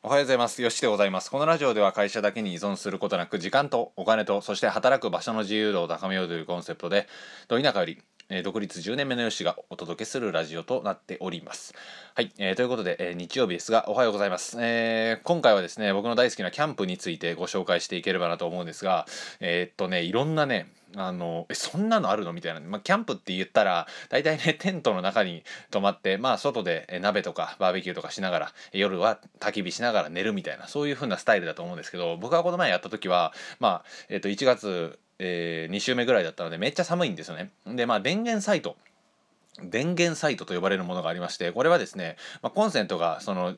[0.00, 0.62] おはようございます。
[0.62, 1.28] よしでございます。
[1.28, 7.08] このラジオでは会社だけに依存することなく、時間とお金と、そして働く場所の自由度を高めようというコンセプトで、
[7.48, 11.74] ど田舎より、えー独立10年目のよしがお届けするラジオとなっております。
[12.14, 14.56] はい、えーということで、えー日曜日ですが、おはようございます。
[14.60, 19.04] え今回はですね、僕の大好きなキャンプについてご紹介していければなと思うんですが、
[19.40, 22.32] えっとね、いろんなね、あのえそんなのあるの？
[22.32, 37.50] みたいな、まあ、キャンプって言ったら大体ねテントの中に泊まってまあ外で鍋とかバーベキューとかしながら夜は焚き火しながら寝るみたいなそういう風なスタイルだと思うんですけど僕がこの前やった時はまあ、えっと1月、え2週目ぐらいだったのでめっちゃ寒いんですよね。
[37.66, 38.76] でまあ電源サイト。
[39.60, 43.56] 電源サイトと呼ばれるものがありましてこれはですね、まあ、コンセントがその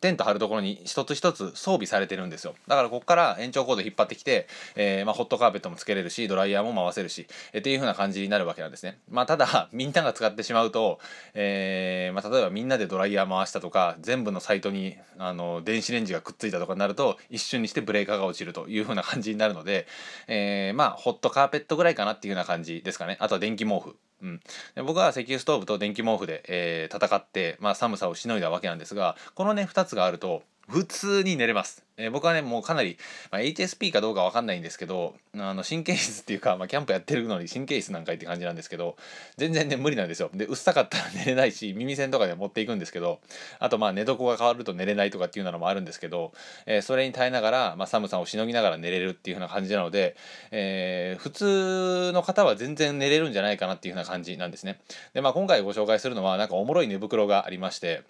[0.00, 2.54] テント張るところに一つ一つ装備されてるんですよ。
[2.68, 8.98] だからここから延長コード引っ張ってきて、えーまあ、ホットカーペットもつけれるしドライヤーも回せるし、えーっていう風な感じになるわけなんですね。
[9.08, 11.00] まあただ みんなが使ってしまうと、
[11.32, 19.86] えーまあ、例えばみんなでドライヤー回したとか全部のサイトにあの電子レンジがくっついたとかになると一瞬にしてブレーカーが落ちるという風な感じになるので、
[20.28, 23.16] えまあホットカーペットぐらいかなっていう風な感じですかね。
[23.20, 23.96] あとは電気毛布。
[24.24, 24.40] うん、
[24.74, 32.98] で僕は石油ストーブと電気毛布で、えー戦って、まあ、寒さをしのいだわけなんですがこのね2つがあると普通に寝れます、えー僕はねもうかなり、
[33.30, 38.96] まあ、HSP かどうかわかんないんですけどあの神経質っていうか、まあ、キャンプやってるのに神経質なんかいって感じなんですけど
[39.36, 43.20] 全然ね無理なんですよでうっさかったら寝れないし耳栓とかで持っていくんですけど
[43.58, 46.32] あとまあ寝床が変わると寝れないとかっていうのもあるんですけど、
[46.66, 50.16] えーそれに耐えながら、まあ、寒さをしのぎながら寝れるっていう風な感じなので、
[50.50, 54.80] えー普通の方は全然寝れるんじゃないかなっていう風な感じなんですね。
[55.14, 58.02] でまあ今回ご紹介するのはなんかおもろい寝袋がありまして。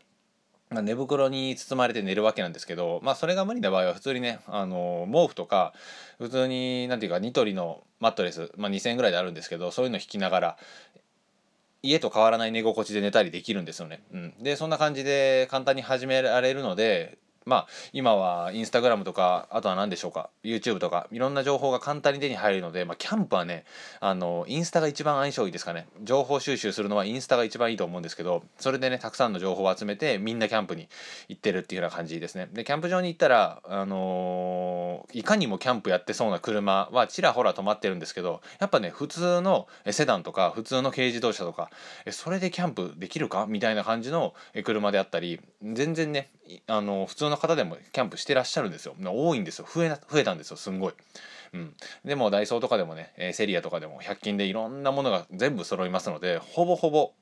[0.74, 5.72] まあ寝袋に包まれて寝るわけなんですけど、まあ、それが無理な場合は普通にねあの毛布とか
[6.18, 10.56] 普通に何て言うかニトリのマットレス、まあ、2,000円ぐらいであるんですけどそういうの引きながら
[11.82, 14.02] 家と変わらない寝心地で寝たりできるんですよね。
[14.12, 23.64] うん、でそんな感じで簡単に始められるのでまあ今はインスタグラムとかあとは何でしょうか YouTube とかいろんな情報が簡単に手に入るので、まあ、キャンプはね
[24.00, 25.86] あのインスタが一番相性いいですかね。
[26.02, 30.88] 情報収集するのはインスタが一番いいと思うんですけどそれでねたくさんの情報を集めてみんなキャンプに
[31.28, 32.48] 行ってるっていうような感じですね。
[32.52, 41.70] でキャンプ場に行ったらあのーいかにもキャンプやってそうな車はちらほら止まってるんですけどやっぱね普通のセダンとか普通の軽自動車とか
[42.10, 43.46] それでキャンプできるか？
[43.48, 44.34] みたいな感じの
[44.64, 46.30] 車であったり全然ね
[46.66, 50.94] あの普通のの方でもキャンプしてらっしゃるんですよ多いんですよ増え増えたんですよすんごい。
[51.52, 51.74] うん、
[52.04, 57.12] でもダイソーとかでもね、えーセリアとかでも100均でいろんなものが全部揃いますのでほぼほぼ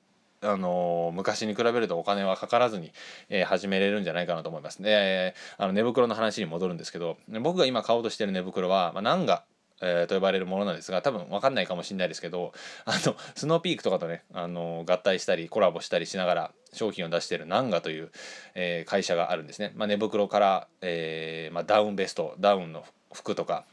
[0.41, 2.93] あのー昔に比べるとお金はかからずに、
[3.29, 4.83] えー始めれるんじゃないかなと思います。
[4.83, 9.45] で、あの寝袋の話に戻るんですけど僕が今買おうとしてる寝袋は、まあ、ナンガ
[9.83, 12.53] えーと呼ばれるものなんですが多分分かんないかもしれないですけど
[12.85, 18.11] あのスノーピークとかとね、あの合体したりコラボしたりしながら商品を出してるナンガという、
[18.55, 19.73] えー会社があるんですね。
[19.75, 23.65] まあ、寝袋から、えーまあ、ダウンベストダウンの服とか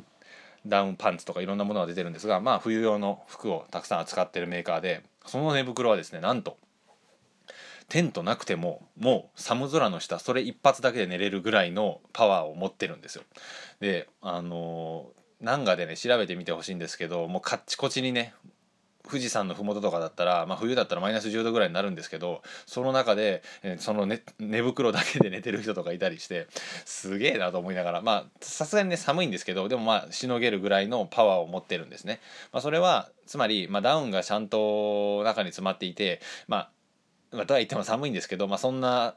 [0.66, 6.58] ダウンパンツとかいろんなものが出てるんですがまあ冬用の服をたくさん扱ってるメーカーでその寝袋はですねなんと
[7.88, 13.24] テントなくてももう寒空の下それ一発だけで寝れるぐらいのパワーを持ってるんですよ。
[13.80, 18.34] であのーナンガでね調べてみてほしいんですけどもうカッチコチにね
[19.10, 26.48] 富士山の麓とかだったら、まあ、冬だったらマイナス10度ぐらいになるんですけどその中で、えその、ね、寝袋だけで寝てる人とかいたりして
[26.86, 32.20] すげえなと思いながらまあさすがにね寒いんですけどでもまあしのげるぐらいのパワーを持ってるんですね。
[32.52, 36.70] まあ、それはつまり、まあ、ダウンがちゃんと中に詰まっていてま
[37.32, 39.16] あ、とは言っても寒いんですけど、まあ、そんな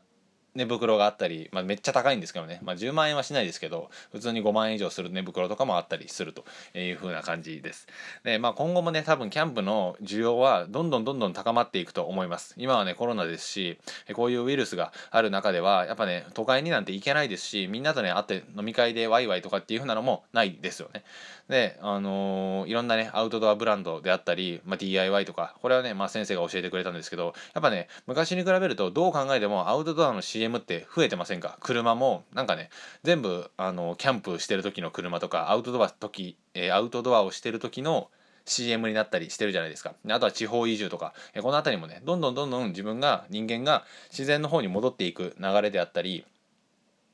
[0.55, 6.45] 寝袋があったり、まあ、めっちゃ高いんですけどね、まあ、10万円はしないですけど普通に5万円以上する寝袋とかもあったりすると
[6.79, 7.87] いう風な感じです。
[8.25, 12.55] で、まあ、今後もね多分キャンプの需要はどんどんどんどん高まっていくと思います。
[12.57, 13.79] 今はねコロナですし
[14.15, 21.05] こういうウイルスがある中ではやっぱね都会になんて行けないですしみんなとね会って飲み会でワイワイとかっていう風なのもないですよね。
[21.49, 31.57] であのーいろんなねアウトドアブランドであったり、まあ、DIY とかこれはね、まあ、先生が教えてくれたんですけどやっぱね昔に比べるとどう考えてもアウトドアの CM って増えてませんか？
[31.61, 32.71] 車もなんかね
[33.03, 38.11] 全部あのキャンプしてる時の車とかアウトドア時、えーアウトドアをしてる時の
[38.45, 39.95] CM になったりしてるじゃないですか。
[40.09, 41.15] あとは地方移住とか。
[41.35, 46.25] えーこの辺りもねどんどんどんどん自分が人間が自然の方に戻っていく流れであったり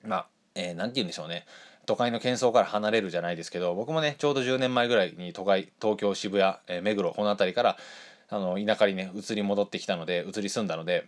[0.04, 1.44] まあ、えーて言うんでしょうね。
[1.84, 7.76] 都会の喧騒から離れるじゃないですけど僕もねちょうど10年前ぐらいに都会東京渋谷、えー目黒この辺りから
[8.30, 11.06] あの田舎にね移り戻ってきたので移り住んだので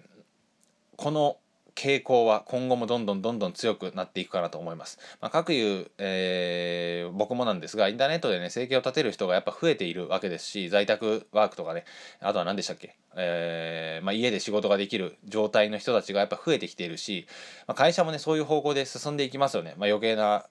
[0.97, 1.37] この
[1.81, 4.99] 傾向は今後もどんどんどんどん強くなっていくかなと思います。
[5.23, 11.87] まあ、各言う、えー、僕もなんですがインターネットでね生計を立てる人がやっぱ増えているわけですし在宅ワークとかね
[12.21, 17.27] あとは何でしたっけ、えーまあ、家で仕事ができる状態の人たちがやっぱ増えてきているし、
[17.67, 19.75] まあ、会社もねそういう方向で進んでいきますよね。
[19.79, 20.45] ま、余計な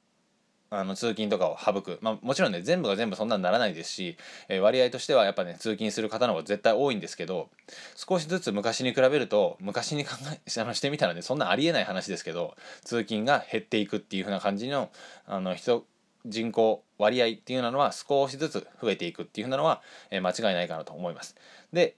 [0.71, 4.17] あの通勤とかを省く、まあ、もちろんね全部が全部そんなにならないですし、
[4.49, 7.49] えー、割合としてはやっぱね通勤する方の方が絶対多いんですけど
[7.95, 14.91] 少しずつ昔に比べると昔に考え してみたらねそんなありえない話ですけど通勤が減っていくっていう風な感じの
[15.25, 15.85] あの人
[16.25, 19.81] 人口割合っていうのは少しずつ増えていくっていう風なのは、
[20.11, 21.35] えー、間違いないかなと思います。
[21.71, 21.95] で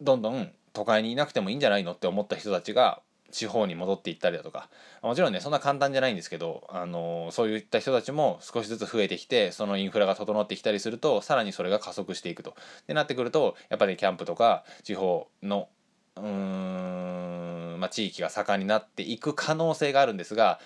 [0.00, 3.00] どんどん都会にいなくてもいいんじゃないのって思った人たちが
[3.30, 4.68] 地方に戻っていったりだとか
[5.02, 12.54] もちろんねそんな簡単じゃないんですけど、あのそういった人たちも少しずつ増えてきてそのインフラが整ってきたりするとさらにそれが加速していくと。
[12.86, 15.68] でなってくるとやっぱりキャンプとか地方の
[16.16, 20.60] うーん、まあ、地域が盛んになっていく可能性があるんですが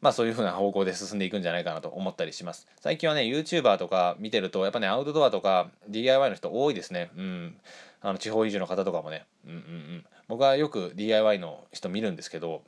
[0.00, 2.68] まあそういう風な方向で進んでいくんじゃないかなと思ったりします。
[2.80, 7.10] 最近はね、YouTuber とか見てると、やっぱね、アウトドアとか DIY の人多いですね。
[7.16, 7.56] うん。
[8.02, 9.24] あの地方移住の方とかもね。
[9.46, 10.04] うんうんうん。
[10.28, 12.62] 僕はよく DIY の人見るんですけど、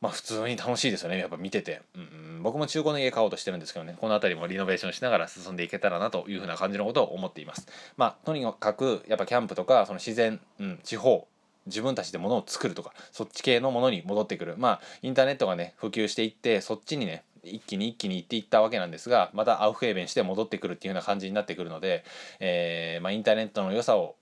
[0.00, 1.18] まあ普通に楽しいですよね。
[1.18, 1.80] やっぱ見てて。
[1.94, 7.66] うん、僕も中古の家買おうとしてるんですけどね、この辺りもリノベーションしながら進んでいけたらなというふうな感じのことを思っています。
[7.96, 11.26] まあとにかく、やっぱキャンプとか、その自然、うん、地方、
[11.66, 22.04] 自分たちで物を作るとかそっち系のものに戻ってくるまあインターネットがね普及していってそっちにね一気に一気に行っていったわけなんですがまたアウフヘーベンして戻ってくるっていうような感じになってくるので、
[22.40, 24.16] えーまあ、インターネットの良さを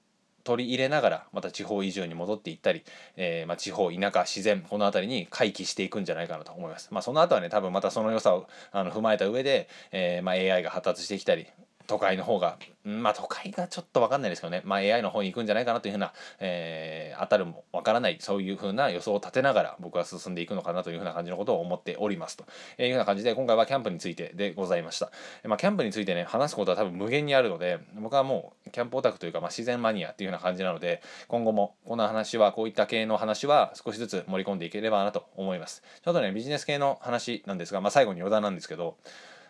[0.45, 2.83] 取り入れながらまた地方移住に戻っていったり、
[3.17, 6.89] えーまあ、地方田舎自然この辺りに回帰していくんじゃないかなと思います。
[6.91, 11.47] まあ、その後はね多分またその良さをあの踏まえた上で、えーまあ、AI が発達してきたり
[11.87, 22.45] 都会の方が、まあ都会がちょっと分かんないですけどね、まあ AI の方に行くんじゃないかなというふうな、えー、当たるも分からない、そういうふうな予想を立てながら僕は進んでいくのかなというふうな感じのことを思っておりますと
[22.83, 25.11] いうふうな感じで、今回はキャンプについてでございました。
[25.45, 35.83] まあキャンプについてね、話すことは多分無限にあるので、僕はもうキャンプオタクというか、まあ、自然マニアっていうふうな感じなので、今後もこの話は、こういった系の話は少しずつ盛り込んでいければなと思います。
[36.05, 38.97] ちょっとね、ビジネス系の話なんですが、まあ最後に余談なんですけど、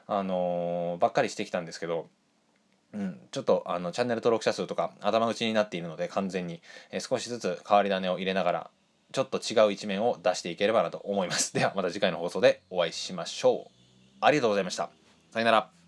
[0.07, 2.09] あのー、ばっかりしてきたんですけど、
[2.95, 6.61] うん、ちょっとあのチャンネル登録者数とか頭打ちになっているので完全に、
[6.91, 8.71] え、少しずつ変わり種を入れながら
[9.13, 11.55] ちょっと違う一面を出していければなと思います。
[11.55, 13.71] ではまた次回の放送でお会いしましょう。
[14.21, 14.91] ありがとうございました。
[15.31, 15.82] さよなら。